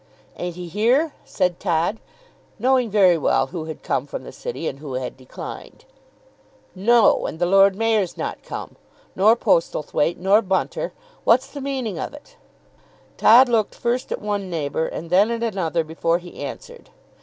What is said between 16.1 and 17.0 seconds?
he answered.